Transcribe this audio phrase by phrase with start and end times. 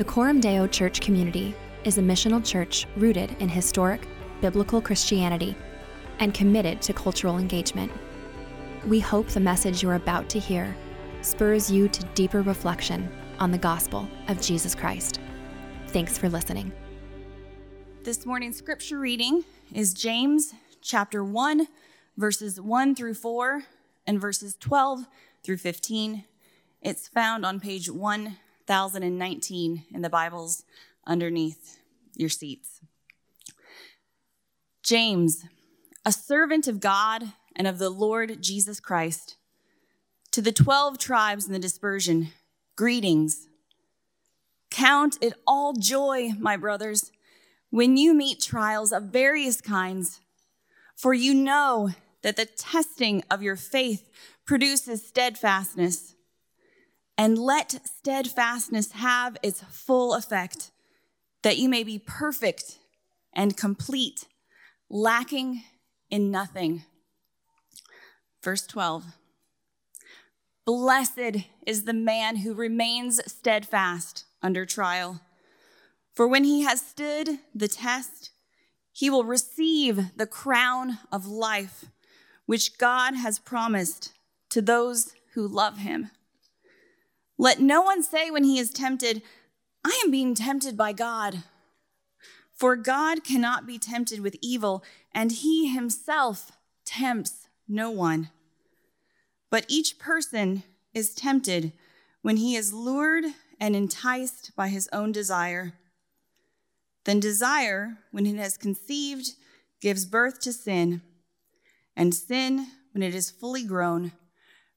[0.00, 4.08] The Coram Deo Church community is a missional church rooted in historic,
[4.40, 5.54] biblical Christianity
[6.20, 7.92] and committed to cultural engagement.
[8.86, 10.74] We hope the message you're about to hear
[11.20, 15.20] spurs you to deeper reflection on the gospel of Jesus Christ.
[15.88, 16.72] Thanks for listening.
[18.02, 19.44] This morning's scripture reading
[19.74, 21.68] is James chapter 1,
[22.16, 23.64] verses 1 through 4,
[24.06, 25.04] and verses 12
[25.42, 26.24] through 15.
[26.80, 27.90] It's found on page
[28.70, 30.64] 1019 in the Bibles
[31.06, 31.78] underneath
[32.14, 32.80] your seats.
[34.82, 35.44] James,
[36.04, 39.36] a servant of God and of the Lord Jesus Christ,
[40.30, 42.28] to the 12 tribes in the dispersion,
[42.76, 43.48] greetings.
[44.70, 47.10] Count it all joy, my brothers
[47.70, 50.20] when you meet trials of various kinds,
[50.96, 51.90] for you know
[52.22, 54.10] that the testing of your faith
[54.44, 56.14] produces steadfastness.
[57.16, 60.70] And let steadfastness have its full effect,
[61.42, 62.78] that you may be perfect
[63.32, 64.26] and complete,
[64.88, 65.62] lacking
[66.10, 66.84] in nothing.
[68.42, 69.04] Verse 12
[70.66, 75.20] Blessed is the man who remains steadfast under trial.
[76.14, 78.30] For when he has stood the test,
[78.92, 81.86] he will receive the crown of life,
[82.46, 84.12] which God has promised
[84.50, 86.10] to those who love him.
[87.40, 89.22] Let no one say when he is tempted,
[89.82, 91.42] I am being tempted by God.
[92.52, 96.52] For God cannot be tempted with evil, and he himself
[96.84, 98.28] tempts no one.
[99.48, 101.72] But each person is tempted
[102.20, 103.24] when he is lured
[103.58, 105.72] and enticed by his own desire.
[107.04, 109.30] Then desire, when it has conceived,
[109.80, 111.00] gives birth to sin,
[111.96, 114.12] and sin, when it is fully grown,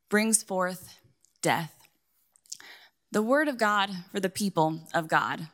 [0.07, 0.97] brings forth
[1.41, 1.82] death.
[3.13, 5.47] The word of God for the people of God.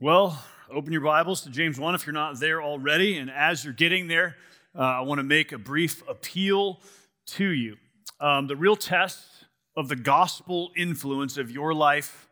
[0.00, 3.16] Well, open your Bibles to James 1 if you're not there already.
[3.16, 4.34] And as you're getting there,
[4.76, 6.80] uh, I want to make a brief appeal
[7.26, 7.76] to you.
[8.18, 9.24] Um, the real test
[9.76, 12.28] of the gospel influence of your life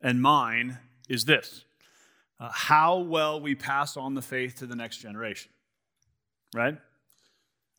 [0.00, 0.78] and mine
[1.08, 1.64] is this
[2.40, 5.52] uh, how well we pass on the faith to the next generation,
[6.56, 6.76] right?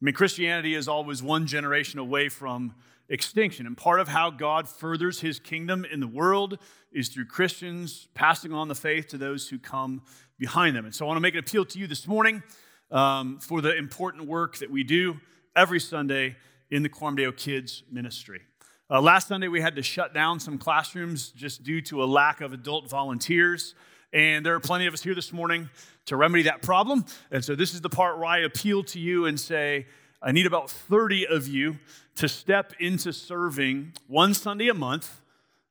[0.02, 2.74] I mean, Christianity is always one generation away from
[3.08, 3.68] extinction.
[3.68, 6.58] And part of how God furthers his kingdom in the world
[6.92, 10.02] is through Christians passing on the faith to those who come
[10.40, 10.86] behind them.
[10.86, 12.42] And so I want to make an appeal to you this morning
[12.90, 15.20] um, for the important work that we do
[15.56, 16.36] every Sunday
[16.72, 18.42] in the Coram Deo Kids ministry.
[18.90, 22.42] Uh, last Sunday, we had to shut down some classrooms just due to a lack
[22.42, 23.76] of adult volunteers.
[24.14, 25.70] And there are plenty of us here this morning
[26.06, 27.06] to remedy that problem.
[27.32, 29.88] And so this is the part where I appeal to you and say,
[30.22, 31.80] I need about 30 of you
[32.16, 35.22] to step into serving one Sunday a month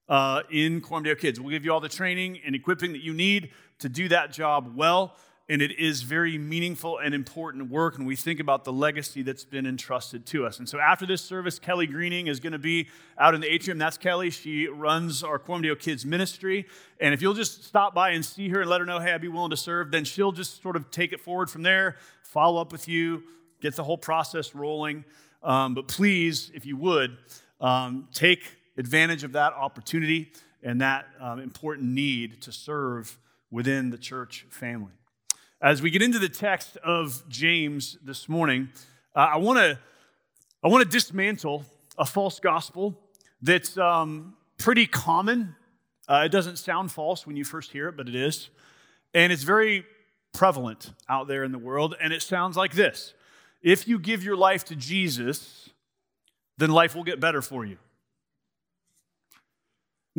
[0.09, 1.39] uh, in Coram Deo Kids.
[1.39, 4.73] We'll give you all the training and equipping that you need to do that job
[4.75, 5.17] well
[5.51, 9.45] and it is very meaningful and important work and we think about the legacy that's
[9.45, 10.61] been entrusted to us.
[10.61, 12.87] And so after this service kelly greening is going to be
[13.19, 13.77] out in the atrium.
[13.77, 14.31] That's kelly.
[14.31, 16.67] She runs our Coram Deo kids ministry.
[17.01, 19.21] And if you'll just stop by and see her and let her know hey i'd
[19.21, 22.61] be willing to serve then she'll just sort of take it forward from there follow
[22.61, 23.25] up with you
[23.61, 25.05] get the whole process rolling.
[25.43, 27.19] Um, but please if you would
[27.61, 33.19] um, take advantage of that opportunity and that um, important need to serve
[33.51, 34.93] within the church family
[35.63, 38.71] as we get into the text of James this morning,
[39.15, 39.79] uh, I want to
[40.63, 41.65] I want to dismantle
[41.99, 42.99] a false gospel
[43.43, 45.57] that's um, pretty common.
[46.09, 48.51] Uh, it doesn't sound false when you first hear it, but it is,
[49.15, 49.85] and it's very
[50.33, 51.95] prevalent out there in the world.
[52.01, 53.13] And it sounds like this:
[53.63, 55.69] If you give your life to Jesus,
[56.57, 57.77] then life will get better for you.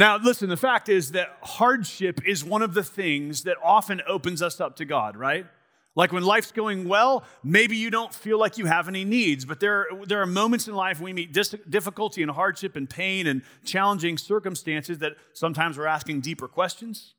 [0.02, 4.42] Now, listen, the fact is that hardship is one of the things that often opens
[4.42, 5.46] us up to God, right?
[5.94, 9.60] Like when life's going well, maybe you don't feel like you have any needs, but
[9.60, 13.44] there, there are moments in life we meet dis- difficulty and hardship and pain and
[13.64, 17.14] challenging circumstances that sometimes we're asking deeper questions.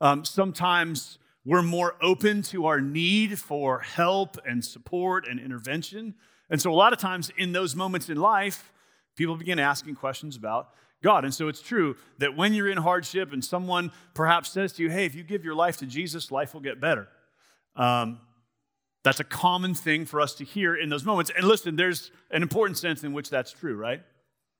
[0.00, 6.14] Um, sometimes we're more open to our need for help and support and intervention.
[6.48, 8.72] And so, a lot of times in those moments in life,
[9.14, 10.70] people begin asking questions about
[11.04, 11.24] God.
[11.24, 14.90] And so it's true that when you're in hardship and someone perhaps says to you,
[14.90, 17.06] hey, if you give your life to Jesus, life will get better.
[17.76, 18.20] Um,
[19.04, 21.30] that's a common thing for us to hear in those moments.
[21.36, 24.00] And listen, there's an important sense in which that's true, right?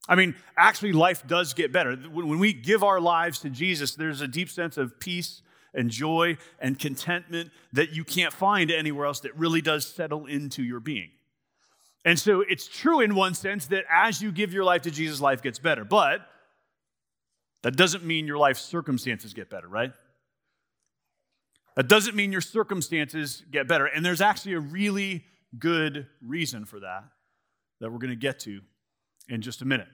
[0.06, 1.96] I mean, actually, life does get better.
[1.96, 5.40] When we give our lives to Jesus, there's a deep sense of peace
[5.72, 10.62] and joy and contentment that you can't find anywhere else that really does settle into
[10.62, 11.08] your being.
[12.04, 15.22] And so it's true in one sense that as you give your life to Jesus,
[15.22, 15.84] life gets better.
[15.84, 16.20] But
[17.64, 19.90] That doesn't mean your life circumstances get better, right?
[21.76, 23.86] That doesn't mean your circumstances get better.
[23.86, 25.24] And there's actually a really
[25.58, 27.04] good reason for that
[27.80, 28.60] that we're going to get to
[29.30, 29.88] in just a minute.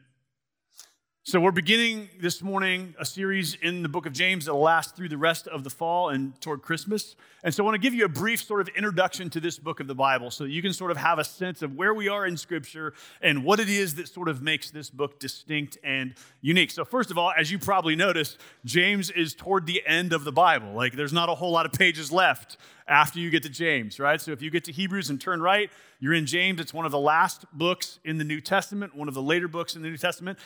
[1.30, 4.96] So, we're beginning this morning a series in the book of James that will last
[4.96, 7.14] through the rest of the fall and toward Christmas.
[7.44, 9.78] And so, I want to give you a brief sort of introduction to this book
[9.78, 12.08] of the Bible so that you can sort of have a sense of where we
[12.08, 16.14] are in Scripture and what it is that sort of makes this book distinct and
[16.40, 16.72] unique.
[16.72, 20.32] So, first of all, as you probably noticed, James is toward the end of the
[20.32, 20.72] Bible.
[20.72, 22.56] Like, there's not a whole lot of pages left
[22.88, 24.20] after you get to James, right?
[24.20, 26.60] So, if you get to Hebrews and turn right, you're in James.
[26.60, 29.76] It's one of the last books in the New Testament, one of the later books
[29.76, 30.36] in the New Testament.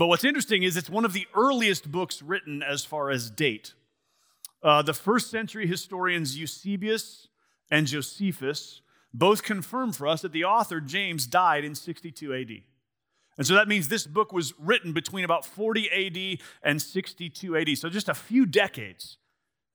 [0.00, 3.74] But what's interesting is it's one of the earliest books written as far as date.
[4.62, 7.28] Uh, the first century historians Eusebius
[7.70, 8.80] and Josephus
[9.12, 12.50] both confirm for us that the author, James, died in 62 AD.
[13.36, 17.76] And so that means this book was written between about 40 AD and 62 AD.
[17.76, 19.18] So just a few decades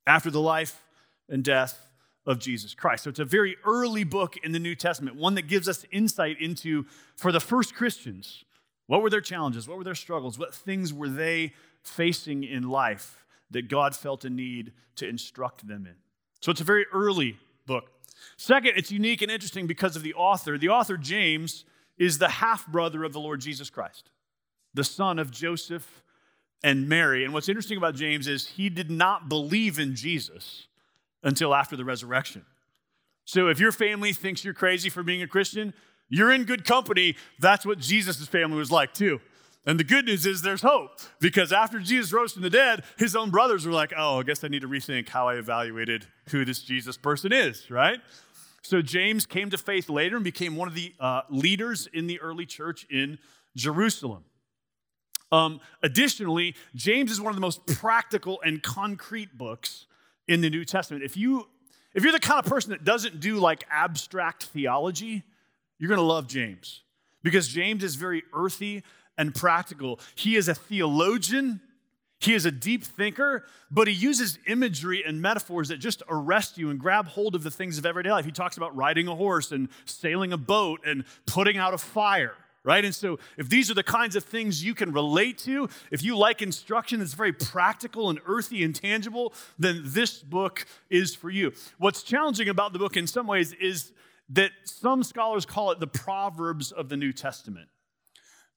[0.08, 0.82] after the life
[1.28, 1.88] and death
[2.26, 3.04] of Jesus Christ.
[3.04, 6.40] So it's a very early book in the New Testament, one that gives us insight
[6.40, 6.84] into,
[7.14, 8.42] for the first Christians,
[8.86, 9.68] what were their challenges?
[9.68, 10.38] What were their struggles?
[10.38, 11.52] What things were they
[11.82, 15.94] facing in life that God felt a need to instruct them in?
[16.40, 17.90] So it's a very early book.
[18.36, 20.56] Second, it's unique and interesting because of the author.
[20.56, 21.64] The author, James,
[21.98, 24.10] is the half brother of the Lord Jesus Christ,
[24.74, 26.02] the son of Joseph
[26.62, 27.24] and Mary.
[27.24, 30.66] And what's interesting about James is he did not believe in Jesus
[31.22, 32.44] until after the resurrection.
[33.24, 35.74] So if your family thinks you're crazy for being a Christian,
[36.08, 37.16] you're in good company.
[37.38, 39.20] That's what Jesus' family was like too.
[39.66, 43.16] And the good news is there's hope because after Jesus rose from the dead, his
[43.16, 46.44] own brothers were like, oh, I guess I need to rethink how I evaluated who
[46.44, 47.98] this Jesus person is, right?
[48.62, 52.20] So James came to faith later and became one of the uh, leaders in the
[52.20, 53.18] early church in
[53.56, 54.24] Jerusalem.
[55.32, 59.86] Um, additionally, James is one of the most practical and concrete books
[60.28, 61.04] in the New Testament.
[61.04, 61.48] If you
[61.94, 65.24] if you're the kind of person that doesn't do like abstract theology,
[65.78, 66.82] you're going to love James
[67.22, 68.82] because James is very earthy
[69.18, 69.98] and practical.
[70.14, 71.60] He is a theologian,
[72.18, 76.70] he is a deep thinker, but he uses imagery and metaphors that just arrest you
[76.70, 78.24] and grab hold of the things of everyday life.
[78.24, 82.34] He talks about riding a horse and sailing a boat and putting out a fire
[82.66, 82.84] right?
[82.84, 86.18] And so, if these are the kinds of things you can relate to, if you
[86.18, 91.52] like instruction that's very practical and earthy and tangible, then this book is for you.
[91.78, 93.92] What's challenging about the book in some ways is
[94.30, 97.68] that some scholars call it the Proverbs of the New Testament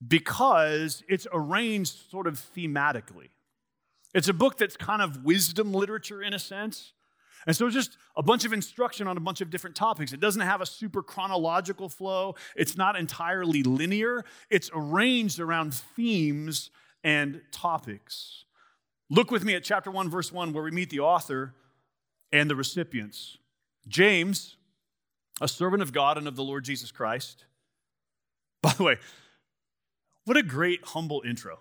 [0.05, 3.29] because it's arranged sort of thematically.
[4.13, 6.93] It's a book that's kind of wisdom literature in a sense.
[7.45, 10.11] And so just a bunch of instruction on a bunch of different topics.
[10.11, 14.25] It doesn't have a super chronological flow, it's not entirely linear.
[14.49, 16.71] It's arranged around themes
[17.03, 18.45] and topics.
[19.09, 21.55] Look with me at chapter 1, verse 1, where we meet the author
[22.31, 23.37] and the recipients.
[23.87, 24.57] James,
[25.41, 27.45] a servant of God and of the Lord Jesus Christ.
[28.61, 28.97] By the way,
[30.25, 31.59] what a great, humble intro.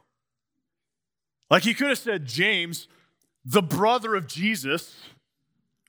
[1.51, 2.89] Like he could have said, James,
[3.45, 4.97] the brother of Jesus,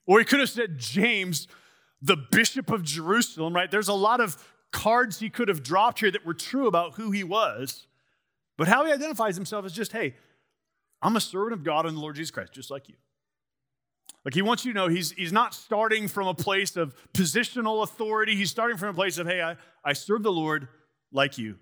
[0.06, 1.48] or he could have said, James,
[2.02, 3.70] the bishop of Jerusalem, right?
[3.70, 4.38] There's a lot of
[4.72, 7.88] cards he could have dropped here that were true about who he was.
[8.58, 10.16] But how he identifies himself is just, hey,
[11.02, 12.96] I'm a servant of God and the Lord Jesus Christ, just like you.
[14.26, 17.84] Like he wants you to know he's, he's not starting from a place of positional
[17.84, 18.36] authority.
[18.36, 20.68] He's starting from a place of, hey, I, I serve the Lord
[21.12, 21.56] like you.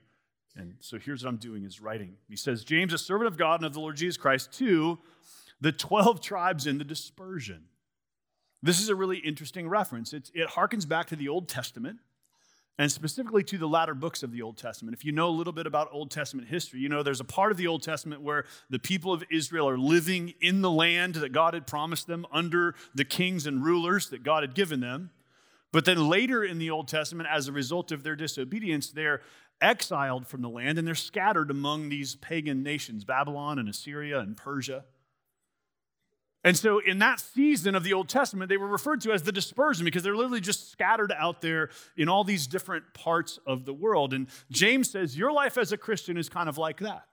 [0.55, 2.15] And so here's what I'm doing is writing.
[2.27, 4.97] He says, James, a servant of God and of the Lord Jesus Christ, to
[5.61, 7.65] the 12 tribes in the dispersion.
[8.63, 10.13] This is a really interesting reference.
[10.13, 11.99] It's, it harkens back to the Old Testament
[12.77, 14.95] and specifically to the latter books of the Old Testament.
[14.95, 17.51] If you know a little bit about Old Testament history, you know there's a part
[17.51, 21.31] of the Old Testament where the people of Israel are living in the land that
[21.31, 25.09] God had promised them under the kings and rulers that God had given them.
[25.71, 29.21] But then later in the Old Testament, as a result of their disobedience, they're
[29.59, 34.37] exiled from the land and they're scattered among these pagan nations Babylon and Assyria and
[34.37, 34.85] Persia.
[36.43, 39.31] And so, in that season of the Old Testament, they were referred to as the
[39.31, 43.73] dispersion because they're literally just scattered out there in all these different parts of the
[43.73, 44.13] world.
[44.13, 47.07] And James says, Your life as a Christian is kind of like that.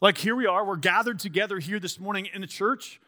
[0.00, 3.00] Like, here we are, we're gathered together here this morning in the church,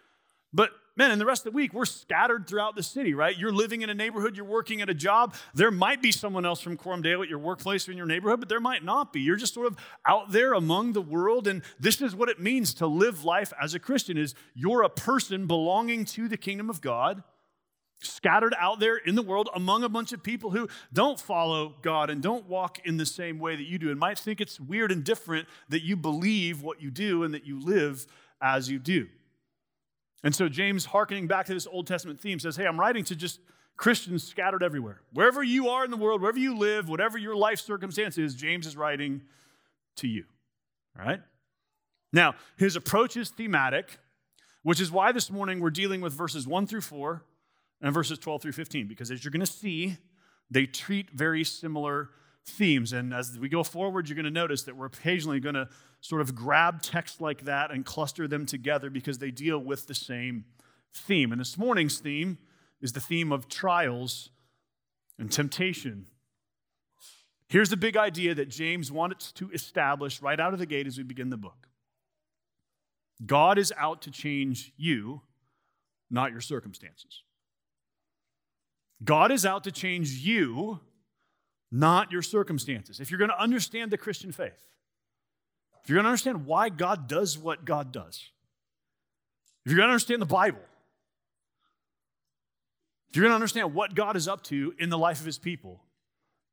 [0.52, 3.36] but man, in the rest of the week, we're scattered throughout the city, right?
[3.36, 5.34] You're living in a neighborhood, you're working at a job.
[5.54, 8.40] There might be someone else from Coram Deo at your workplace or in your neighborhood,
[8.40, 9.20] but there might not be.
[9.20, 9.76] You're just sort of
[10.06, 13.74] out there among the world, and this is what it means to live life as
[13.74, 17.22] a Christian is you're a person belonging to the kingdom of God,
[18.00, 22.10] scattered out there in the world among a bunch of people who don't follow God
[22.10, 24.92] and don't walk in the same way that you do and might think it's weird
[24.92, 28.06] and different that you believe what you do and that you live
[28.40, 29.08] as you do.
[30.26, 33.14] And so James, hearkening back to this Old Testament theme, says, Hey, I'm writing to
[33.14, 33.38] just
[33.76, 35.00] Christians scattered everywhere.
[35.12, 38.66] Wherever you are in the world, wherever you live, whatever your life circumstance is, James
[38.66, 39.22] is writing
[39.98, 40.24] to you.
[40.98, 41.20] All right?
[42.12, 44.00] Now, his approach is thematic,
[44.64, 47.22] which is why this morning we're dealing with verses 1 through 4
[47.80, 49.96] and verses 12 through 15, because as you're going to see,
[50.50, 52.10] they treat very similar
[52.44, 52.92] themes.
[52.92, 55.68] And as we go forward, you're going to notice that we're occasionally going to
[56.06, 59.94] sort of grab texts like that and cluster them together because they deal with the
[59.94, 60.44] same
[60.94, 61.32] theme.
[61.32, 62.38] And this morning's theme
[62.80, 64.30] is the theme of trials
[65.18, 66.06] and temptation.
[67.48, 70.96] Here's the big idea that James wanted to establish right out of the gate as
[70.96, 71.68] we begin the book
[73.24, 75.22] God is out to change you,
[76.08, 77.22] not your circumstances.
[79.02, 80.80] God is out to change you,
[81.72, 83.00] not your circumstances.
[83.00, 84.66] If you're going to understand the Christian faith,
[85.86, 88.28] if you're going to understand why God does what God does,
[89.64, 90.58] if you're going to understand the Bible,
[93.08, 95.38] if you're going to understand what God is up to in the life of his
[95.38, 95.84] people,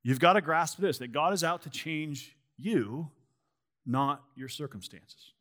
[0.03, 3.09] you've got to grasp this that God is out to change you,
[3.87, 5.33] not your circumstances.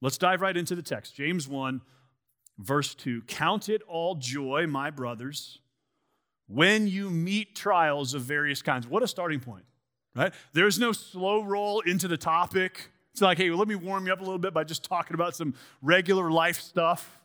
[0.00, 1.14] Let's dive right into the text.
[1.14, 1.82] James 1,
[2.56, 3.20] verse 2.
[3.26, 5.58] Count it all joy, my brothers
[6.46, 8.88] when you meet trials of various kinds.
[8.88, 9.64] What a starting point,
[10.16, 10.32] right?
[10.54, 12.90] There's no slow roll into the topic.
[13.12, 15.34] It's like, hey, let me warm you up a little bit by just talking about
[15.34, 17.20] some regular life stuff.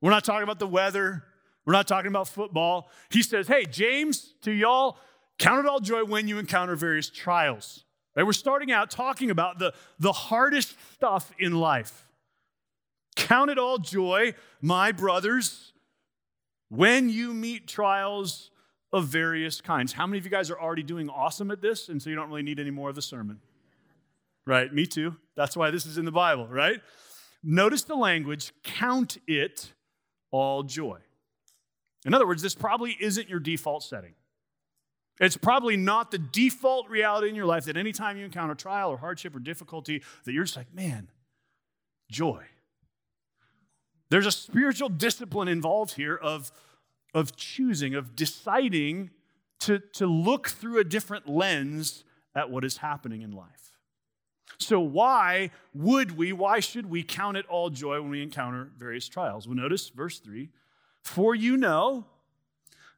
[0.00, 1.24] We're not talking about the weather.
[1.66, 2.90] We're not talking about football.
[3.10, 4.98] He says, hey, James, to y'all,
[5.38, 7.84] count it all joy when you encounter various trials.
[8.16, 8.24] Right?
[8.24, 12.06] We're starting out talking about the, the hardest stuff in life.
[13.16, 15.72] Count it all joy, my brothers,
[16.68, 18.50] when you meet trials
[18.92, 19.92] of various kinds.
[19.92, 22.28] How many of you guys are already doing awesome at this, and so you don't
[22.28, 23.40] really need any more of the sermon?
[24.48, 25.14] Right, me too.
[25.36, 26.80] That's why this is in the Bible, right?
[27.42, 29.74] Notice the language count it
[30.30, 31.00] all joy.
[32.06, 34.14] In other words, this probably isn't your default setting.
[35.20, 38.96] It's probably not the default reality in your life that anytime you encounter trial or
[38.96, 41.08] hardship or difficulty, that you're just like, man,
[42.10, 42.42] joy.
[44.08, 46.50] There's a spiritual discipline involved here of
[47.12, 49.10] of choosing, of deciding
[49.60, 53.77] to, to look through a different lens at what is happening in life.
[54.56, 59.08] So, why would we, why should we count it all joy when we encounter various
[59.08, 59.46] trials?
[59.46, 60.48] Well, notice verse 3
[61.02, 62.06] For you know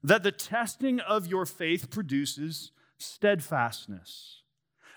[0.02, 4.36] that the testing of your faith produces steadfastness.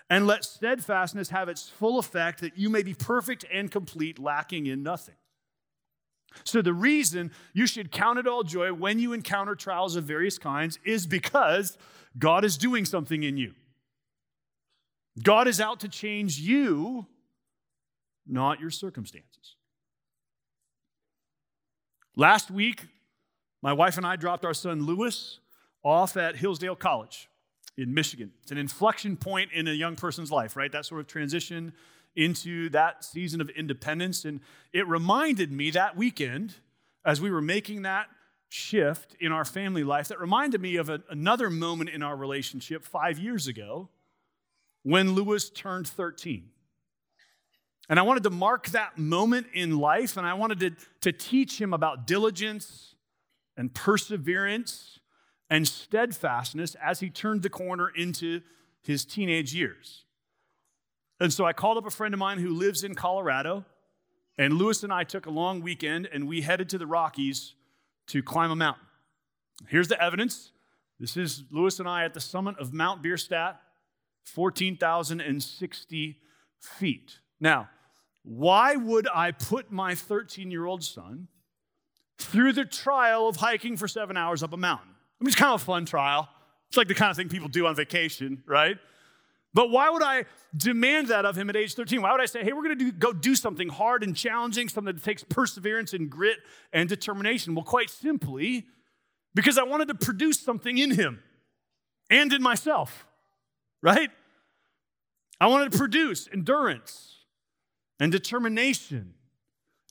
[0.10, 4.67] And let steadfastness have its full effect that you may be perfect and complete, lacking
[4.67, 5.15] in nothing.
[6.43, 10.38] So, the reason you should count it all joy when you encounter trials of various
[10.38, 11.77] kinds is because
[12.17, 13.53] God is doing something in you.
[15.22, 17.05] God is out to change you,
[18.25, 19.55] not your circumstances.
[22.15, 22.88] Last week,
[23.62, 25.39] my wife and I dropped our son Lewis
[25.84, 27.29] off at Hillsdale College
[27.77, 28.32] in Michigan.
[28.41, 30.72] It's an inflection point in a young person's life, right?
[30.72, 31.74] That sort of transition
[32.15, 34.25] into that season of independence.
[34.25, 34.41] And
[34.72, 36.55] it reminded me that weekend,
[37.05, 38.08] as we were making that
[38.50, 42.84] shift in our family life, that reminded me of a, another moment in our relationship
[42.84, 43.89] five years ago
[44.84, 46.50] when Lewis turned 13.
[47.90, 50.72] And I wanted to mark that moment in life, and I wanted to,
[51.02, 52.96] to teach him about diligence
[53.58, 55.00] and perseverance
[55.50, 58.42] and steadfastness as he turned the corner into
[58.82, 60.06] his teenage years.
[61.20, 63.66] And so I called up a friend of mine who lives in Colorado,
[64.38, 67.54] and Lewis and I took a long weekend and we headed to the Rockies
[68.08, 68.86] to climb a mountain.
[69.68, 70.52] Here's the evidence.
[71.00, 73.62] This is Lewis and I at the summit of Mount Bierstadt,
[74.24, 76.18] 14,060
[76.60, 77.20] feet.
[77.39, 77.70] Now,
[78.24, 81.27] why would I put my 13 year old son
[82.18, 84.89] through the trial of hiking for seven hours up a mountain?
[84.89, 86.30] I mean, it's kind of a fun trial.
[86.70, 88.77] It's like the kind of thing people do on vacation, right?
[89.53, 90.25] But why would I
[90.56, 92.01] demand that of him at age 13?
[92.01, 94.96] Why would I say, hey, we're going to go do something hard and challenging, something
[94.96, 96.38] that takes perseverance and grit
[96.72, 97.53] and determination?
[97.53, 98.65] Well, quite simply,
[99.36, 101.22] because I wanted to produce something in him
[102.10, 103.06] and in myself,
[103.84, 104.10] right?
[105.40, 107.18] I wanted to produce endurance
[108.00, 109.13] and determination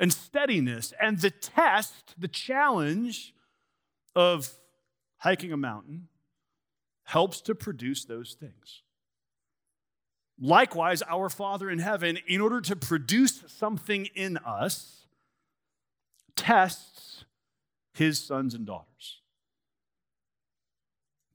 [0.01, 0.93] and steadiness.
[1.01, 3.35] And the test, the challenge
[4.17, 4.51] of
[5.19, 6.09] hiking a mountain
[7.05, 8.83] helps to produce those things.
[10.41, 15.07] Likewise, our Father in heaven, in order to produce something in us,
[16.35, 17.25] tests
[17.93, 19.21] his sons and daughters.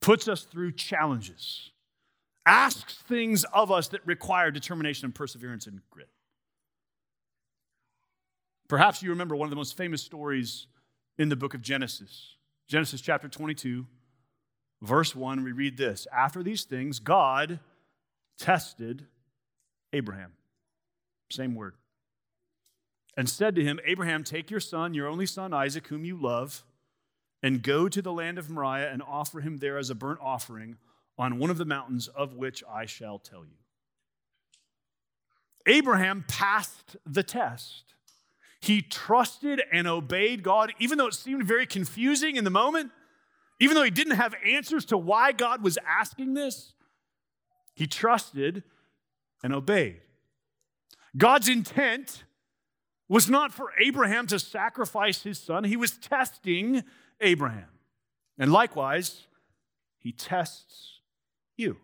[0.02, 1.72] puts us through challenges,
[2.48, 6.10] asks things of us that require determination and perseverance and grit.
[8.70, 10.68] Perhaps you remember one of the most famous stories
[11.18, 12.36] in the book of Genesis.
[12.68, 13.86] Genesis chapter 22,
[14.82, 17.60] verse 1, we read this After these things, God
[18.40, 19.06] tested
[19.94, 20.34] Abraham.
[21.30, 21.76] Same word.
[23.18, 26.64] And said to him, Abraham, take your son, your only son Isaac, whom you love,
[27.42, 30.78] and go to the land of Moriah and offer him there as a burnt offering
[31.18, 33.58] on one of the mountains of which I shall tell you.
[35.66, 37.84] Abraham passed the test.
[38.60, 42.92] He trusted and obeyed God, even though it seemed very confusing in the moment,
[43.60, 46.74] even though he didn't have answers to why God was asking this.
[47.74, 48.64] He trusted
[49.44, 50.02] and obeyed.
[51.16, 52.24] God's intent
[53.10, 56.84] was not for Abraham to sacrifice his son, he was testing
[57.22, 57.70] Abraham.
[58.38, 59.28] And likewise,
[59.98, 60.97] he tests
[61.58, 61.78] you.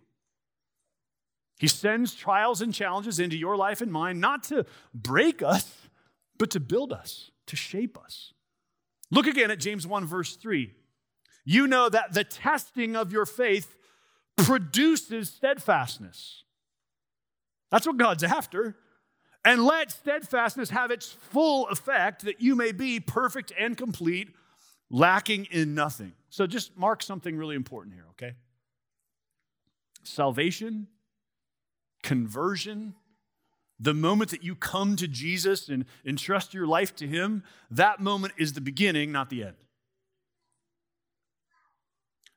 [1.59, 5.87] He sends trials and challenges into your life and mine, not to break us,
[6.37, 8.33] but to build us, to shape us.
[9.11, 10.73] Look again at James 1, verse 3.
[11.45, 13.77] You know that the testing of your faith
[14.37, 16.43] produces steadfastness.
[17.69, 18.75] That's what God's after.
[19.45, 24.29] And let steadfastness have its full effect, that you may be perfect and complete,
[24.89, 26.13] lacking in nothing.
[26.29, 28.35] So just mark something really important here, okay?
[30.03, 30.87] Salvation,
[32.03, 32.95] conversion,
[33.79, 38.33] the moment that you come to Jesus and entrust your life to Him, that moment
[38.37, 39.55] is the beginning, not the end.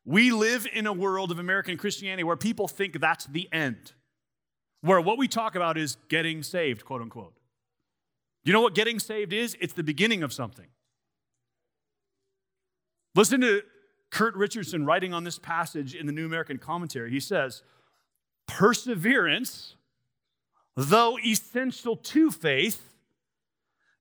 [0.04, 3.92] We live in a world of American Christianity where people think that's the end,
[4.80, 7.34] where what we talk about is getting saved, quote unquote.
[8.44, 9.56] You know what getting saved is?
[9.60, 10.66] It's the beginning of something.
[13.16, 13.62] Listen to
[14.10, 17.10] Kurt Richardson writing on this passage in the New American Commentary.
[17.10, 17.62] He says,
[18.46, 19.76] Perseverance
[20.76, 22.92] though essential to faith,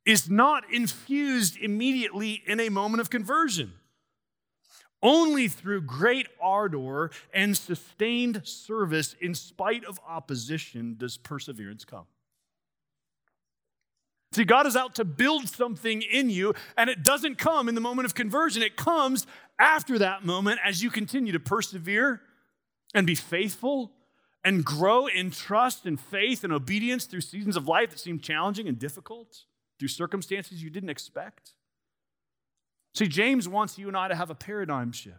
[0.06, 3.74] is not infused immediately in a moment of conversion.
[5.02, 12.06] Only through great ardor and sustained service, in spite of opposition, does perseverance come.
[14.34, 17.82] See, God is out to build something in you, and it doesn't come in the
[17.82, 18.62] moment of conversion.
[18.62, 19.26] It comes
[19.60, 22.22] after that moment as you continue to persevere
[22.94, 23.92] and be faithful
[24.44, 28.68] and grow in trust and faith and obedience through seasons of life that seem challenging
[28.68, 29.44] and difficult,
[29.80, 31.52] through circumstances you didn't expect.
[32.94, 35.18] See, James wants you and I to have a paradigm shift.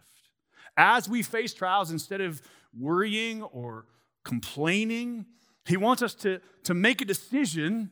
[0.77, 2.41] As we face trials, instead of
[2.77, 3.85] worrying or
[4.23, 5.25] complaining,
[5.65, 7.91] he wants us to, to make a decision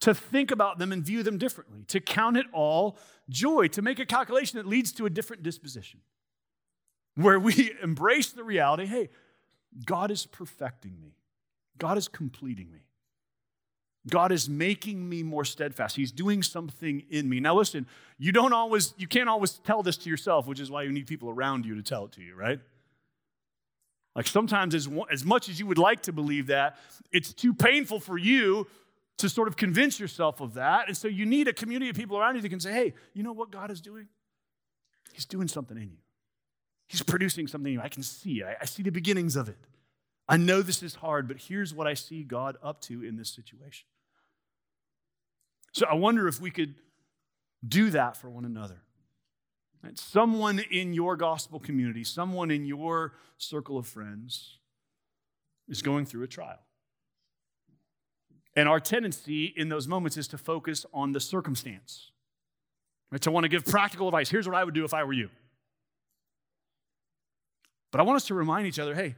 [0.00, 2.96] to think about them and view them differently, to count it all
[3.28, 6.00] joy, to make a calculation that leads to a different disposition,
[7.16, 9.08] where we embrace the reality hey,
[9.84, 11.14] God is perfecting me,
[11.78, 12.80] God is completing me.
[14.08, 15.96] God is making me more steadfast.
[15.96, 17.40] He's doing something in me.
[17.40, 20.82] Now listen, you don't always you can't always tell this to yourself, which is why
[20.82, 22.60] you need people around you to tell it to you, right?
[24.16, 26.78] Like sometimes as as much as you would like to believe that,
[27.12, 28.66] it's too painful for you
[29.18, 30.88] to sort of convince yourself of that.
[30.88, 33.22] And so you need a community of people around you that can say, "Hey, you
[33.22, 34.08] know what God is doing?
[35.12, 35.98] He's doing something in you."
[36.88, 38.42] He's producing something I can see.
[38.42, 39.58] I, I see the beginnings of it.
[40.28, 43.30] I know this is hard, but here's what I see God up to in this
[43.30, 43.86] situation.
[45.72, 46.74] So I wonder if we could
[47.66, 48.82] do that for one another.
[49.82, 49.98] Right?
[49.98, 54.58] Someone in your gospel community, someone in your circle of friends
[55.68, 56.58] is going through a trial.
[58.58, 62.10] And our tendency in those moments is to focus on the circumstance,
[63.12, 63.20] right?
[63.22, 64.30] to want to give practical advice.
[64.30, 65.30] Here's what I would do if I were you.
[67.92, 69.14] But I want us to remind each other hey,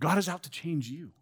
[0.00, 1.12] God is out to change you.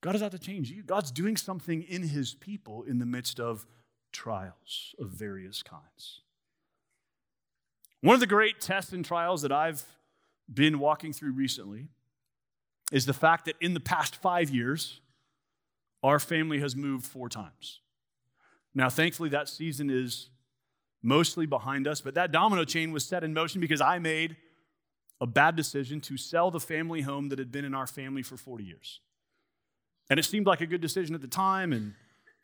[0.00, 0.82] God is out to change you.
[0.82, 3.66] God's doing something in his people in the midst of
[4.12, 6.22] trials of various kinds.
[8.00, 9.84] One of the great tests and trials that I've
[10.50, 11.88] been walking through recently
[12.90, 15.02] is the fact that in the past five years,
[16.04, 17.80] our family has moved four times.
[18.74, 20.28] Now, thankfully, that season is
[21.02, 24.36] mostly behind us, but that domino chain was set in motion because I made
[25.20, 28.36] a bad decision to sell the family home that had been in our family for
[28.36, 29.00] 40 years.
[30.10, 31.94] And it seemed like a good decision at the time, and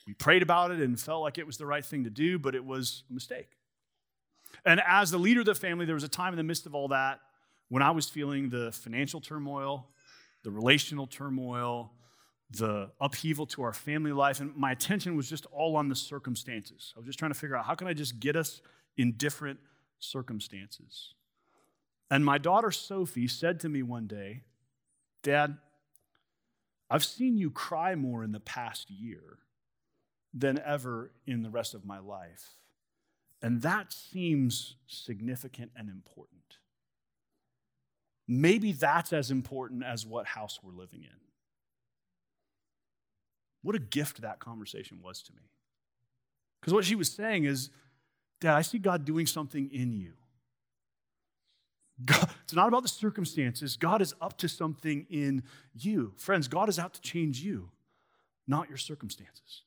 [0.07, 2.55] we prayed about it and felt like it was the right thing to do, but
[2.55, 3.59] it was a mistake.
[4.65, 6.75] And as the leader of the family, there was a time in the midst of
[6.75, 7.21] all that
[7.69, 9.87] when I was feeling the financial turmoil,
[10.45, 11.93] the relational turmoil,
[12.51, 16.93] the upheaval to our family life, and my attention was just all on the circumstances.
[16.97, 18.61] I was just trying to figure out how can I just get us
[18.97, 19.61] in different
[19.99, 21.15] circumstances.
[22.11, 24.43] And my daughter Sophie said to me one day,
[25.23, 25.59] Dad,
[26.91, 29.39] I've seen you cry more in the past year
[30.35, 32.57] than ever in the rest of my life.
[33.43, 36.41] And that seems significant and important.
[38.27, 41.30] Maybe that's as important as what house we're living in.
[43.63, 45.43] What a gift that conversation was to me.
[46.61, 47.71] Because what she was saying is,
[48.41, 50.13] Dad, I see God doing something in you.
[52.05, 53.77] God, it's not about the circumstances.
[53.77, 55.43] God is up to something in
[55.79, 56.15] you.
[56.17, 57.71] Friends, God is out to change you,
[58.47, 59.63] not your circumstances.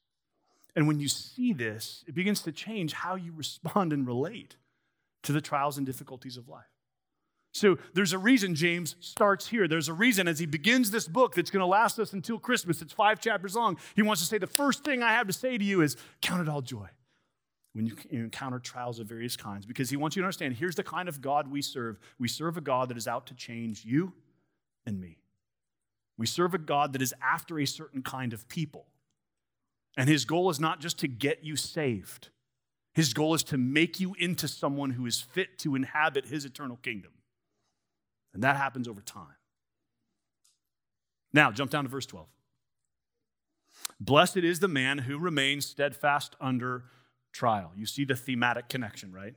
[0.75, 4.55] And when you see this, it begins to change how you respond and relate
[5.21, 6.72] to the trials and difficulties of life.
[7.53, 9.67] So there's a reason James starts here.
[9.67, 12.81] There's a reason as he begins this book that's going to last us until Christmas.
[12.81, 13.77] It's five chapters long.
[13.95, 16.41] He wants to say, The first thing I have to say to you is count
[16.41, 16.87] it all joy
[17.73, 20.83] when you encounter trials of various kinds, because he wants you to understand here's the
[20.83, 21.99] kind of God we serve.
[22.19, 24.13] We serve a God that is out to change you
[24.85, 25.19] and me.
[26.17, 28.85] We serve a God that is after a certain kind of people.
[29.95, 32.29] And his goal is not just to get you saved,
[32.95, 36.77] his goal is to make you into someone who is fit to inhabit his eternal
[36.77, 37.11] kingdom.
[38.33, 39.35] And that happens over time.
[41.33, 42.27] Now, jump down to verse 12.
[43.99, 46.85] Blessed is the man who remains steadfast under
[47.31, 47.71] trial.
[47.75, 49.35] You see the thematic connection, right?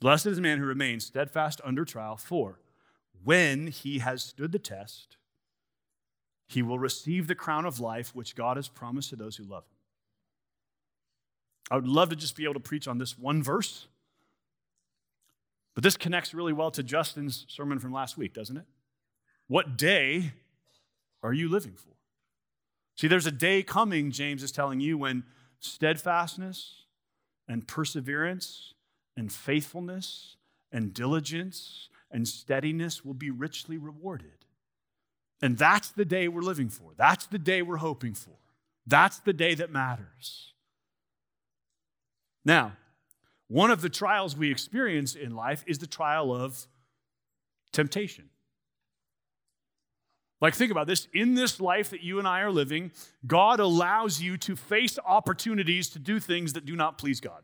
[0.00, 2.60] Blessed is the man who remains steadfast under trial, for
[3.24, 5.16] when he has stood the test,
[6.46, 9.64] he will receive the crown of life which God has promised to those who love
[9.64, 9.76] him.
[11.70, 13.88] I would love to just be able to preach on this one verse,
[15.76, 18.64] but this connects really well to Justin's sermon from last week, doesn't it?
[19.46, 20.32] What day
[21.22, 21.92] are you living for?
[22.96, 25.24] See, there's a day coming, James is telling you, when
[25.60, 26.86] steadfastness
[27.46, 28.72] and perseverance
[29.18, 30.36] and faithfulness
[30.72, 34.46] and diligence and steadiness will be richly rewarded.
[35.42, 36.92] And that's the day we're living for.
[36.96, 38.38] That's the day we're hoping for.
[38.86, 40.54] That's the day that matters.
[42.46, 42.72] Now,
[43.48, 46.66] one of the trials we experience in life is the trial of
[47.72, 48.30] temptation.
[50.40, 51.08] Like, think about this.
[51.14, 52.92] In this life that you and I are living,
[53.26, 57.42] God allows you to face opportunities to do things that do not please God.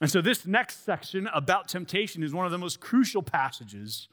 [0.00, 4.08] And so, this next section about temptation is one of the most crucial passages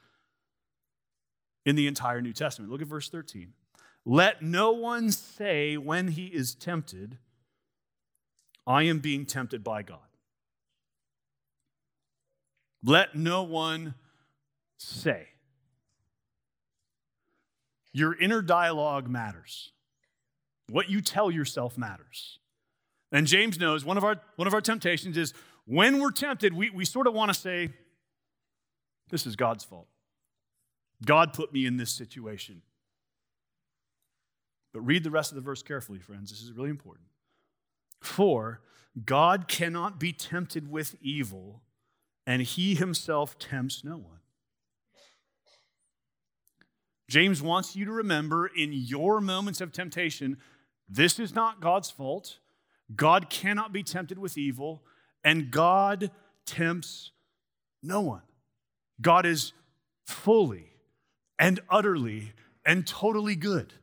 [1.65, 2.71] in the entire New Testament.
[2.71, 3.53] Look at verse 13.
[4.05, 7.17] Let no one say when he is tempted,
[8.67, 9.99] I am being tempted by God.
[12.83, 13.95] Let no one
[14.77, 15.29] say.
[17.93, 19.71] Your inner dialogue matters.
[20.69, 22.39] What you tell yourself matters.
[23.11, 25.33] And James knows one of our, one of our temptations is
[25.65, 27.69] when we're tempted, we, we sort of want to say,
[29.09, 29.87] This is God's fault.
[31.05, 32.61] God put me in this situation.
[34.73, 36.29] But read the rest of the verse carefully, friends.
[36.29, 37.07] This is really important.
[37.99, 38.61] For
[39.05, 41.61] God cannot be tempted with evil,
[42.25, 44.19] and he himself tempts no one.
[47.09, 50.37] James wants you to remember in your moments of temptation,
[50.89, 52.39] this is not God's fault.
[52.95, 54.83] God cannot be tempted with evil,
[55.23, 56.11] and God
[56.45, 57.11] tempts
[57.83, 58.21] no one.
[59.01, 59.53] God is
[60.05, 60.71] fully
[61.37, 62.33] and utterly
[62.65, 63.73] and totally good.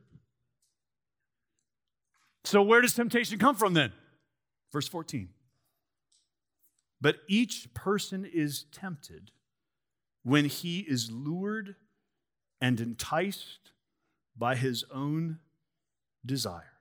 [2.44, 3.92] So, where does temptation come from then?
[4.74, 5.28] Verse 14.
[7.00, 9.30] But each person is tempted
[10.24, 11.76] when he is lured
[12.60, 13.70] and enticed
[14.36, 15.38] by his own
[16.26, 16.72] desire.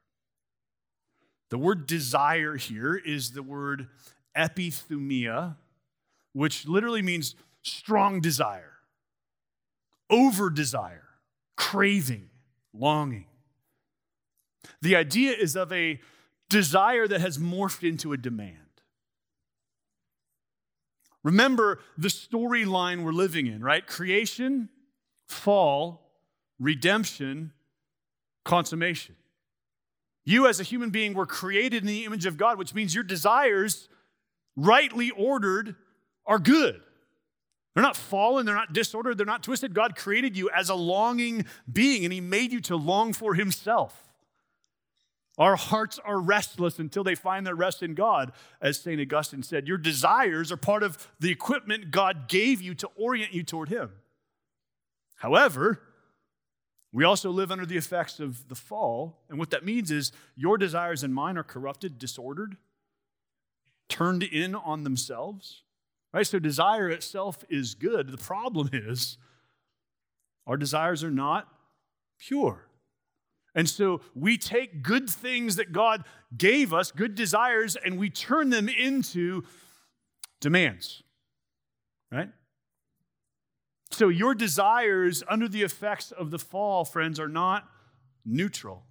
[1.51, 3.89] The word desire here is the word
[4.35, 5.57] epithumia,
[6.31, 8.73] which literally means strong desire,
[10.09, 11.09] over desire,
[11.55, 12.31] craving,
[12.73, 13.27] longing.
[14.81, 15.99] The idea is of a
[16.53, 18.57] desire that has morphed into a demand.
[21.23, 23.85] Remember the storyline we're living in, right?
[23.87, 24.69] Creation,
[25.27, 26.11] fall,
[26.59, 27.53] redemption,
[28.45, 29.15] consummation.
[30.25, 33.03] You, as a human being, were created in the image of God, which means your
[33.03, 33.89] desires,
[34.55, 35.75] rightly ordered,
[36.25, 36.81] are good.
[37.73, 39.73] They're not fallen, they're not disordered, they're not twisted.
[39.73, 44.02] God created you as a longing being, and He made you to long for Himself.
[45.37, 48.31] Our hearts are restless until they find their rest in God.
[48.61, 49.01] As St.
[49.01, 53.43] Augustine said, your desires are part of the equipment God gave you to orient you
[53.43, 53.91] toward Him.
[55.15, 55.81] However,
[56.91, 59.23] we also live under the effects of the fall.
[59.27, 62.57] And what that means is your desires and mine are corrupted, disordered,
[63.89, 65.63] turned in on themselves.
[66.13, 66.27] Right?
[66.27, 68.11] So desire itself is good.
[68.11, 69.17] The problem is
[70.45, 71.47] our desires are not
[72.19, 72.67] pure.
[73.55, 76.03] And so we take good things that God
[76.35, 79.43] gave us, good desires, and we turn them into
[80.41, 81.03] demands.
[82.11, 82.29] Right?
[83.91, 87.69] So your desires under the effects of the fall, friends, are not
[88.25, 88.83] neutral.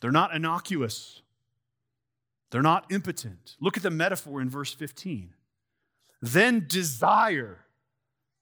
[0.00, 1.22] They're not innocuous.
[2.50, 3.56] They're not impotent.
[3.60, 5.34] Look at the metaphor in verse 15.
[6.22, 7.66] Then desire,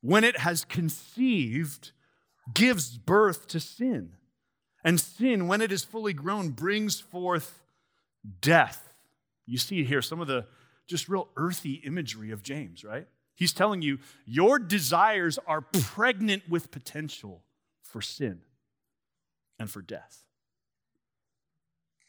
[0.00, 1.90] when it has conceived,
[2.54, 4.12] gives birth to sin.
[4.86, 7.60] And sin, when it is fully grown, brings forth
[8.40, 8.92] death.
[9.44, 10.46] You see here some of the
[10.86, 13.08] just real earthy imagery of James, right?
[13.34, 17.42] He's telling you your desires are pregnant with potential
[17.82, 18.42] for sin
[19.58, 20.22] and for death.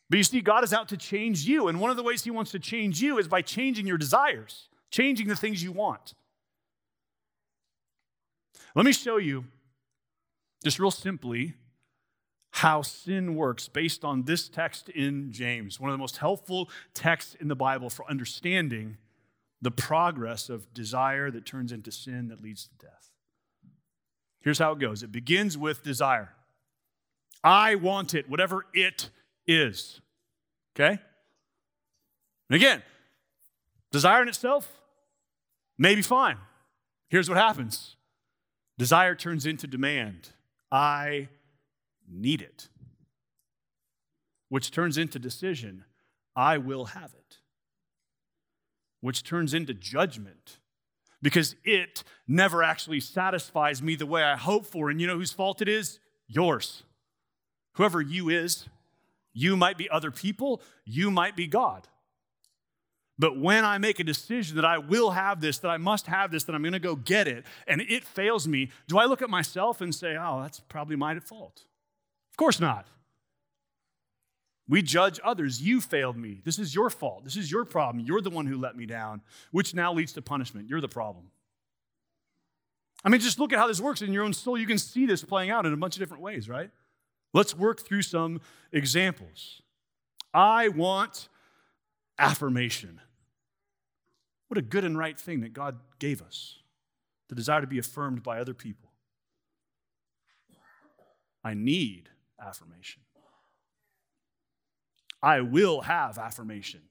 [0.07, 1.69] But you see, God is out to change you.
[1.69, 4.69] And one of the ways He wants to change you is by changing your desires,
[4.91, 6.13] changing the things you want.
[8.75, 9.45] Let me show you,
[10.63, 11.55] just real simply,
[12.57, 17.35] how sin works based on this text in James, one of the most helpful texts
[17.39, 18.97] in the Bible for understanding
[19.61, 23.11] the progress of desire that turns into sin that leads to death.
[24.41, 26.33] Here's how it goes it begins with desire.
[27.43, 29.11] I want it, whatever it
[29.45, 30.01] is.
[30.75, 30.99] Okay?
[32.49, 32.81] And again,
[33.91, 34.81] desire in itself
[35.77, 36.37] may be fine.
[37.07, 37.97] Here's what happens
[38.79, 40.29] desire turns into demand.
[40.71, 41.29] I
[42.07, 42.69] need it,
[44.49, 45.85] which turns into decision.
[46.35, 47.37] I will have it,
[49.01, 50.59] which turns into judgment
[51.21, 54.89] because it never actually satisfies me the way I hope for.
[54.89, 55.99] And you know whose fault it is?
[56.27, 56.83] Yours.
[57.73, 58.67] Whoever you is,
[59.33, 61.87] you might be other people, you might be God.
[63.19, 66.31] But when I make a decision that I will have this, that I must have
[66.31, 69.23] this, that I'm going to go get it, and it fails me, do I look
[69.23, 71.65] at myself and say, oh, that's probably my fault?
[72.37, 72.85] Of course not.
[74.69, 75.59] We judge others.
[75.59, 76.41] You failed me.
[76.45, 77.23] This is your fault.
[77.23, 78.05] This is your problem.
[78.05, 80.69] You're the one who let me down, which now leads to punishment.
[80.69, 81.31] You're the problem.
[83.03, 84.55] I mean, just look at how this works in your own soul.
[84.55, 86.69] You can see this playing out in a bunch of different ways, right?
[87.33, 88.39] Let's work through some
[88.71, 89.63] examples.
[90.31, 91.29] I want
[92.19, 93.01] affirmation.
[94.47, 96.59] What a good and right thing that God gave us
[97.29, 98.91] the desire to be affirmed by other people.
[101.43, 103.01] I need affirmation.
[105.21, 106.81] I will have affirmation.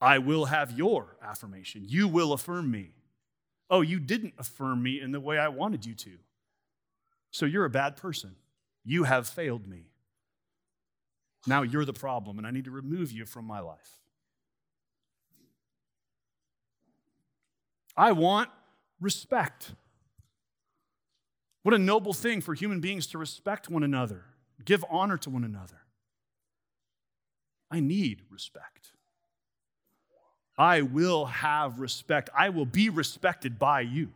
[0.00, 1.82] I will have your affirmation.
[1.86, 2.90] You will affirm me.
[3.70, 6.18] Oh, you didn't affirm me in the way I wanted you to.
[7.30, 8.36] So you're a bad person.
[8.84, 9.86] You have failed me.
[11.46, 13.98] Now you're the problem, and I need to remove you from my life.
[17.96, 18.48] I want
[19.00, 19.72] respect.
[21.68, 24.24] What a noble thing for human beings to respect one another,
[24.64, 25.82] give honor to one another.
[27.70, 28.92] I need respect.
[30.56, 32.30] I will have respect.
[32.34, 34.14] I will be respected by you.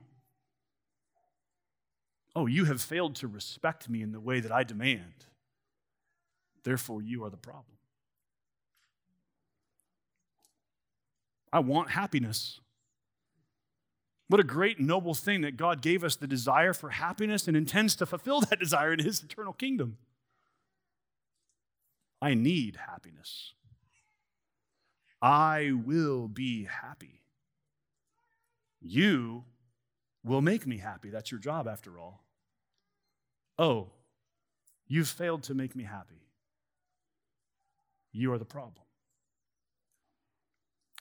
[2.34, 5.26] Oh, you have failed to respect me in the way that I demand.
[6.62, 7.76] Therefore, you are the problem.
[11.52, 12.61] I want happiness.
[14.32, 17.94] What a great, noble thing that God gave us the desire for happiness and intends
[17.96, 19.98] to fulfill that desire in His eternal kingdom.
[22.22, 23.52] I need happiness.
[25.20, 27.20] I will be happy.
[28.80, 29.44] You
[30.24, 31.10] will make me happy.
[31.10, 32.24] That's your job, after all.
[33.58, 33.90] Oh,
[34.88, 36.22] you've failed to make me happy.
[38.12, 38.86] You are the problem.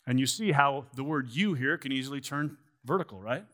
[0.05, 3.45] And you see how the word you here can easily turn vertical, right?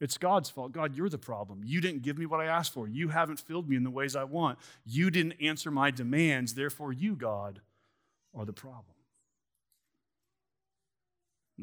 [0.00, 0.72] It's God's fault.
[0.72, 1.62] God, you're the problem.
[1.64, 2.88] You didn't give me what I asked for.
[2.88, 4.58] You haven't filled me in the ways I want.
[4.84, 6.54] You didn't answer my demands.
[6.54, 7.60] Therefore, you, God,
[8.34, 8.96] are the problem.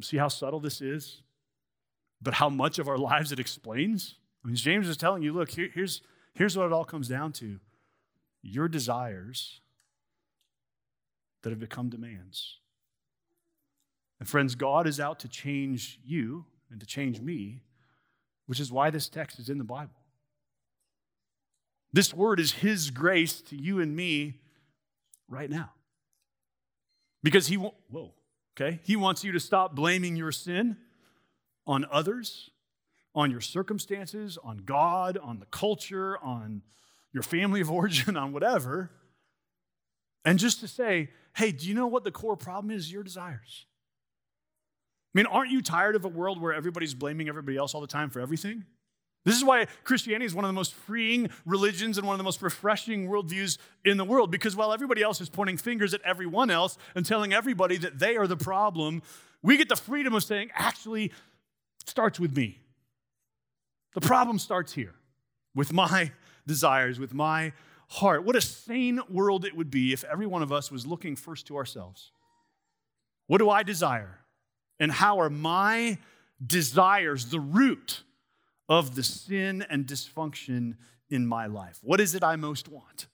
[0.02, 1.24] See how subtle this is?
[2.22, 4.16] But how much of our lives it explains?
[4.44, 6.02] I mean, James is telling you look, here, here's,
[6.34, 7.60] here's what it all comes down to
[8.42, 9.60] your desires
[11.42, 12.60] that have become demands.
[14.20, 17.62] And friends, God is out to change you and to change me,
[18.46, 19.94] which is why this text is in the Bible.
[21.92, 24.36] This word is His grace to you and me
[25.28, 25.72] right now.
[27.24, 28.14] Because He won't, whoa,
[28.56, 28.80] okay?
[28.84, 30.78] He wants you to stop blaming your sin
[31.66, 32.52] on others,
[33.16, 36.62] on your circumstances, on God, on the culture, on
[37.12, 38.92] your family of origin, on whatever.
[40.26, 42.92] And just to say, hey, do you know what the core problem is?
[42.92, 43.66] Your desires.
[45.14, 47.88] I mean, aren't you tired of a world where everybody's blaming everybody else all the
[47.88, 48.66] time for everything?
[49.26, 52.24] This is why Christianity is one of the most freeing religions and one of the
[52.24, 56.50] most refreshing worldviews in the world, because while everybody else is pointing fingers at everyone
[56.50, 59.02] else and telling everybody that they are the problem,
[59.42, 62.60] we get the freedom of saying, actually, it starts with me.
[63.94, 64.96] The problem starts here
[65.54, 66.12] with my
[66.48, 67.52] desires, with my
[67.90, 68.24] heart.
[68.24, 71.48] What a sane world it would be if every one of us was looking first
[71.48, 72.12] to ourselves.
[73.28, 74.20] What do I desire?
[74.80, 75.98] And how are my
[76.46, 78.04] desires the root
[78.68, 80.76] of the sin and dysfunction
[81.10, 81.80] in my life?
[81.84, 83.08] What is it I most want?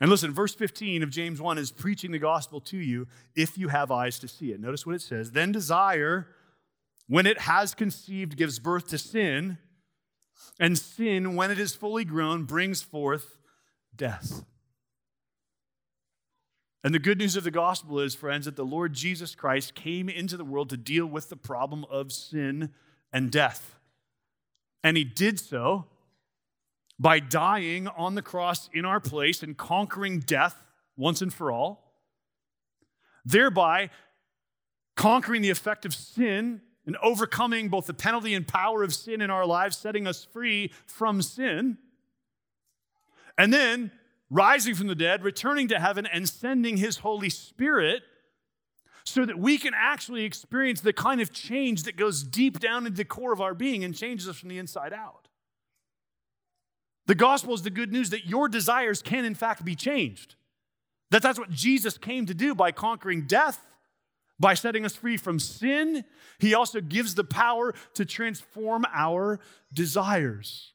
[0.00, 3.06] And listen, verse 15 of James 1 is preaching the gospel to you
[3.36, 4.58] if you have eyes to see it.
[4.58, 5.32] Notice what it says.
[5.32, 6.26] Then desire,
[7.06, 9.58] when it has conceived, gives birth to sin,
[10.58, 13.36] and sin, when it is fully grown, brings forth
[13.94, 14.44] death.
[16.82, 20.08] And the good news of the gospel is, friends, that the Lord Jesus Christ came
[20.08, 22.70] into the world to deal with the problem of sin
[23.12, 23.76] and death.
[24.82, 25.86] And he did so
[26.98, 30.62] by dying on the cross in our place and conquering death
[30.96, 31.94] once and for all,
[33.24, 33.90] thereby
[34.96, 39.30] conquering the effect of sin and overcoming both the penalty and power of sin in
[39.30, 41.78] our lives, setting us free from sin.
[43.38, 43.92] And then
[44.30, 48.02] rising from the dead, returning to heaven, and sending his Holy Spirit
[49.04, 52.96] so that we can actually experience the kind of change that goes deep down into
[52.96, 55.28] the core of our being and changes us from the inside out.
[57.06, 60.36] The gospel is the good news that your desires can, in fact, be changed.
[61.10, 63.66] That that's what Jesus came to do by conquering death,
[64.38, 66.04] by setting us free from sin.
[66.38, 69.40] He also gives the power to transform our
[69.72, 70.72] desires.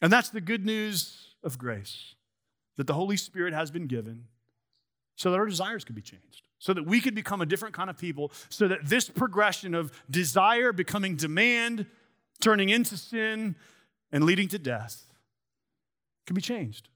[0.00, 2.14] And that's the good news of grace
[2.76, 4.24] that the Holy Spirit has been given
[5.16, 7.90] so that our desires could be changed, so that we could become a different kind
[7.90, 11.86] of people, so that this progression of desire becoming demand,
[12.40, 13.54] turning into sin,
[14.10, 15.04] and leading to death
[16.26, 16.88] can be changed,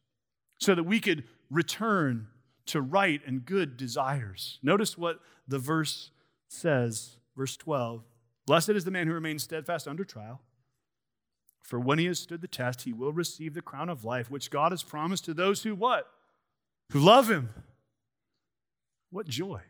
[0.58, 2.28] so that we could return
[2.66, 4.58] to right and good desires.
[4.62, 6.10] Notice what the verse
[6.48, 8.02] says, verse 12
[8.46, 10.40] Blessed is the man who remains steadfast under trial.
[11.66, 14.52] For when he has stood the test, he will receive the crown of life, which
[14.52, 16.08] God has promised to those who what?
[16.92, 17.48] Who love him.
[19.10, 19.62] What joy.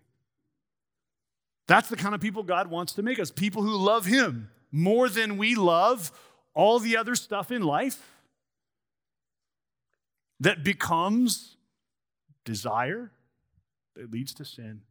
[1.67, 5.09] That's the kind of people God wants to make us people who love him more
[5.09, 6.13] than we love
[6.53, 8.07] all the other stuff in life
[10.39, 11.57] that becomes
[12.45, 13.11] desire
[13.95, 14.83] that leads to sin,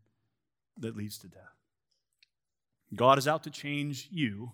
[0.79, 1.53] that leads to death.
[2.95, 4.53] God is out to change you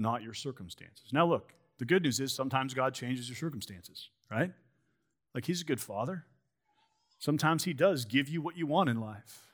[0.00, 1.12] not your circumstances.
[1.12, 4.52] Now, look, the good news is sometimes God changes your circumstances, right?
[5.34, 6.24] Like He's a good father.
[7.18, 9.52] Sometimes He does give you what you want in life,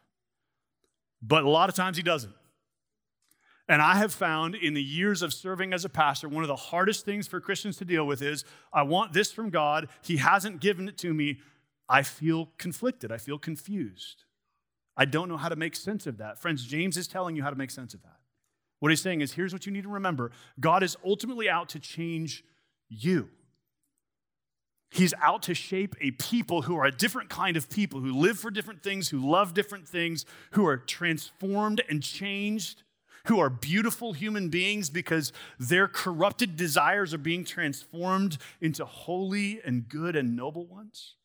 [1.20, 2.34] but a lot of times He doesn't.
[3.68, 6.54] And I have found in the years of serving as a pastor, one of the
[6.56, 9.88] hardest things for Christians to deal with is I want this from God.
[10.02, 11.40] He hasn't given it to me.
[11.88, 13.10] I feel conflicted.
[13.10, 14.24] I feel confused.
[14.96, 16.40] I don't know how to make sense of that.
[16.40, 18.15] Friends, James is telling you how to make sense of that.
[18.80, 21.78] What he's saying is here's what you need to remember God is ultimately out to
[21.78, 22.44] change
[22.88, 23.30] you.
[24.90, 28.38] He's out to shape a people who are a different kind of people, who live
[28.38, 32.82] for different things, who love different things, who are transformed and changed,
[33.26, 39.88] who are beautiful human beings because their corrupted desires are being transformed into holy and
[39.88, 41.16] good and noble ones.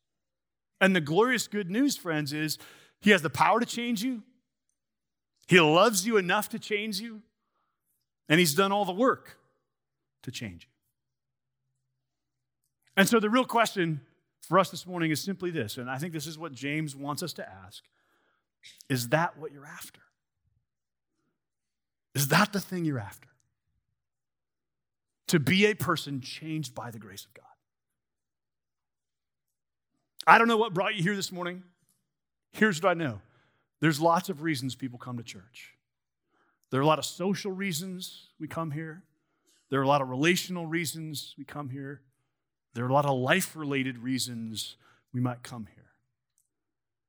[0.80, 2.58] And the glorious good news, friends, is
[3.00, 4.22] He has the power to change you,
[5.46, 7.22] He loves you enough to change you,
[8.28, 9.38] and He's done all the work
[10.22, 10.70] to change you.
[12.96, 14.00] And so the real question
[14.40, 17.22] for us this morning is simply this, and I think this is what James wants
[17.22, 17.84] us to ask
[18.88, 20.00] Is that what you're after?
[22.14, 23.28] Is that the thing you're after?
[25.28, 27.46] To be a person changed by the grace of God.
[30.26, 31.62] I don't know what brought you here this morning.
[32.52, 33.20] Here's what I know
[33.80, 35.74] there's lots of reasons people come to church.
[36.72, 39.02] There are a lot of social reasons we come here.
[39.68, 42.00] There are a lot of relational reasons we come here.
[42.72, 44.76] There are a lot of life related reasons
[45.12, 45.90] we might come here.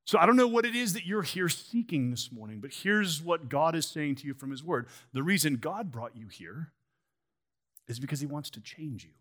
[0.03, 3.21] So I don't know what it is that you're here seeking this morning, but here's
[3.21, 4.87] what God is saying to you from His Word.
[5.13, 6.73] The reason God brought you here
[7.87, 9.11] is because He wants to change you,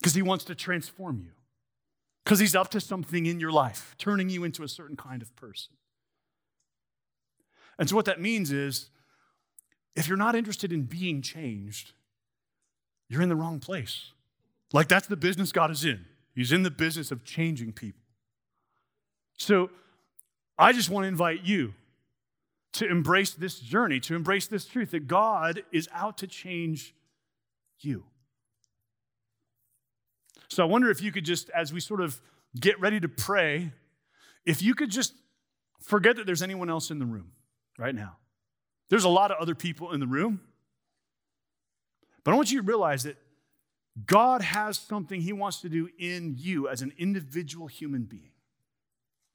[0.00, 1.30] because He wants to transform you,
[2.24, 5.36] because He's up to something in your life, turning you into a certain kind of
[5.36, 5.74] person.
[7.78, 8.90] And so, what that means is
[9.96, 11.92] if you're not interested in being changed,
[13.08, 14.12] you're in the wrong place.
[14.72, 16.04] Like, that's the business God is in.
[16.34, 18.02] He's in the business of changing people.
[19.36, 19.70] So
[20.58, 21.74] I just want to invite you
[22.74, 26.94] to embrace this journey, to embrace this truth that God is out to change
[27.78, 28.04] you.
[30.48, 32.20] So I wonder if you could just, as we sort of
[32.58, 33.72] get ready to pray,
[34.44, 35.14] if you could just
[35.80, 37.30] forget that there's anyone else in the room
[37.78, 38.16] right now.
[38.90, 40.40] There's a lot of other people in the room.
[42.22, 43.16] But I want you to realize that
[44.06, 48.30] God has something He wants to do in you as an individual human being.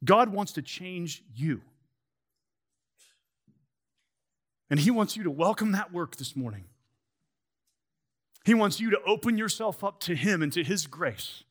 [0.03, 1.61] God wants to change you.
[4.69, 6.65] And He wants you to welcome that work this morning.
[8.45, 11.43] He wants you to open yourself up to Him and to His grace.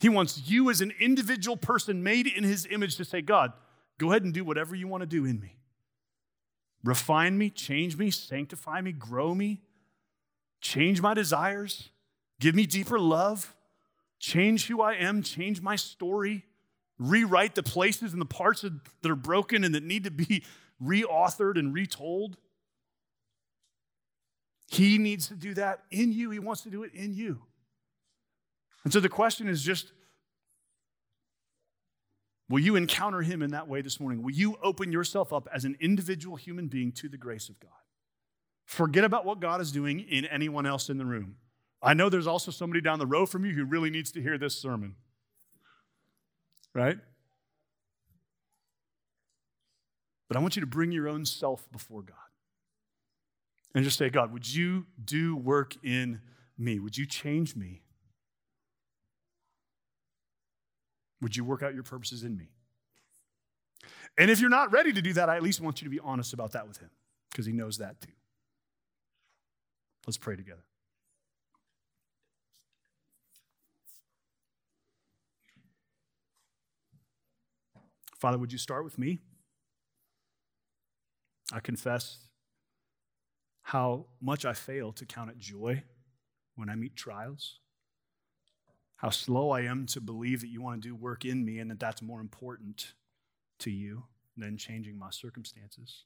[0.00, 3.52] He wants you as an individual person made in His image to say, God,
[3.98, 5.56] go ahead and do whatever you want to do in me.
[6.84, 9.62] Refine me, change me, sanctify me, grow me,
[10.60, 11.88] change my desires,
[12.40, 13.56] give me deeper love,
[14.18, 16.44] change who I am, change my story,
[16.98, 20.44] rewrite the places and the parts that are broken and that need to be
[20.82, 22.36] reauthored and retold.
[24.68, 26.30] He needs to do that in you.
[26.30, 27.42] He wants to do it in you.
[28.82, 29.92] And so the question is just
[32.48, 34.22] will you encounter him in that way this morning?
[34.22, 37.70] Will you open yourself up as an individual human being to the grace of God?
[38.64, 41.36] Forget about what God is doing in anyone else in the room.
[41.82, 44.38] I know there's also somebody down the row from you who really needs to hear
[44.38, 44.96] this sermon.
[46.74, 46.98] Right?
[50.28, 52.16] But I want you to bring your own self before God
[53.74, 56.20] and just say, God, would you do work in
[56.56, 56.78] me?
[56.78, 57.83] Would you change me?
[61.20, 62.48] Would you work out your purposes in me?
[64.16, 66.00] And if you're not ready to do that, I at least want you to be
[66.00, 66.90] honest about that with Him
[67.30, 68.12] because He knows that too.
[70.06, 70.64] Let's pray together.
[78.18, 79.18] Father, would you start with me?
[81.52, 82.20] I confess
[83.62, 85.82] how much I fail to count it joy
[86.54, 87.60] when I meet trials,
[88.96, 91.70] how slow I am to believe that you want to do work in me and
[91.70, 92.94] that that's more important
[93.60, 94.04] to you
[94.36, 96.04] than changing my circumstances.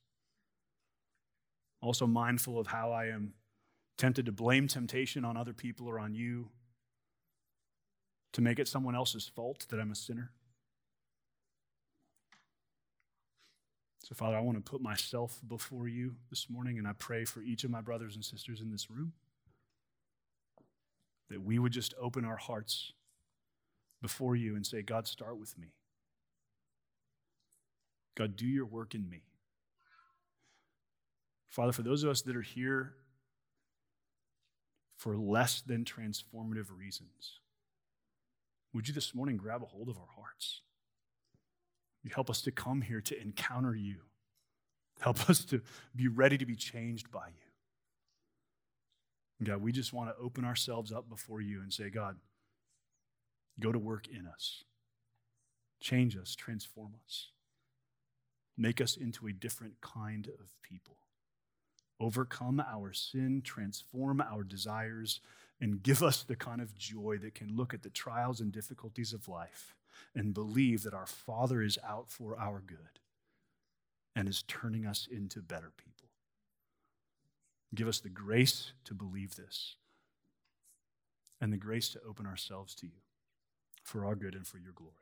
[1.80, 3.34] Also, mindful of how I am
[3.97, 6.49] tempted to blame temptation on other people or on you,
[8.32, 10.32] to make it someone else's fault that I'm a sinner.
[14.05, 17.43] So, Father, I want to put myself before you this morning, and I pray for
[17.43, 19.12] each of my brothers and sisters in this room
[21.30, 22.92] that we would just open our hearts
[24.00, 25.68] before you and say, God, start with me.
[28.16, 29.22] God, do your work in me.
[31.48, 32.94] Father, for those of us that are here
[34.96, 37.40] for less than transformative reasons,
[38.72, 40.62] would you this morning grab a hold of our hearts?
[42.02, 43.96] You help us to come here to encounter you.
[45.00, 45.62] Help us to
[45.94, 47.47] be ready to be changed by you.
[49.43, 52.16] God, we just want to open ourselves up before you and say, God,
[53.61, 54.64] go to work in us.
[55.80, 57.30] Change us, transform us.
[58.57, 60.97] Make us into a different kind of people.
[62.01, 65.20] Overcome our sin, transform our desires,
[65.61, 69.12] and give us the kind of joy that can look at the trials and difficulties
[69.12, 69.74] of life
[70.14, 73.01] and believe that our Father is out for our good
[74.14, 75.97] and is turning us into better people.
[77.74, 79.76] Give us the grace to believe this
[81.40, 83.02] and the grace to open ourselves to you
[83.82, 84.94] for our good and for your glory.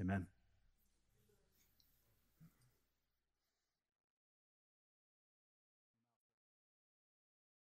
[0.00, 0.26] Amen.